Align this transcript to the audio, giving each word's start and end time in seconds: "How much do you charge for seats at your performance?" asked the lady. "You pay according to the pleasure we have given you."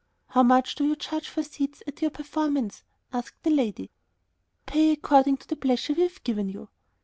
"How 0.29 0.41
much 0.41 0.73
do 0.73 0.83
you 0.83 0.95
charge 0.95 1.29
for 1.29 1.43
seats 1.43 1.83
at 1.85 2.01
your 2.01 2.09
performance?" 2.09 2.81
asked 3.13 3.43
the 3.43 3.51
lady. 3.51 3.83
"You 3.83 3.89
pay 4.65 4.91
according 4.93 5.37
to 5.37 5.47
the 5.47 5.55
pleasure 5.55 5.93
we 5.93 6.01
have 6.01 6.23
given 6.23 6.49
you." 6.49 6.69